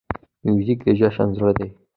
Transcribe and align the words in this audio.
موزیک 0.45 0.79
د 0.85 0.87
جشن 0.99 1.27
زړه 1.37 1.51
دی. 1.57 1.69